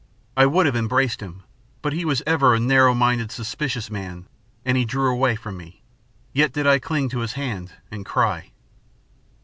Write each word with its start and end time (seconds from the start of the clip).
I 0.35 0.47
would 0.47 0.65
have 0.65 0.75
embraced 0.75 1.21
him, 1.21 1.43
but 1.83 1.93
he 1.93 2.05
was 2.05 2.23
ever 2.25 2.55
a 2.55 2.59
narrow 2.59 2.95
minded, 2.95 3.31
suspicious 3.31 3.91
man, 3.91 4.25
and 4.65 4.75
he 4.75 4.83
drew 4.83 5.11
away 5.11 5.35
from 5.35 5.57
me. 5.57 5.83
Yet 6.33 6.53
did 6.53 6.65
I 6.65 6.79
cling 6.79 7.07
to 7.09 7.19
his 7.19 7.33
hand 7.33 7.73
and 7.91 8.03
cry." 8.03 8.49